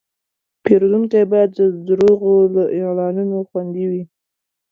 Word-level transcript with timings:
پیرودونکی 0.63 1.23
باید 1.31 1.49
د 1.59 1.61
دروغو 1.87 2.33
له 2.55 2.63
اعلانونو 2.79 3.37
خوندي 3.49 3.85
وي. 3.91 4.03